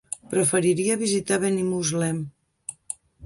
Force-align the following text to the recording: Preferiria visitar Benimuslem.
Preferiria 0.29 0.95
visitar 1.01 1.37
Benimuslem. 1.45 2.25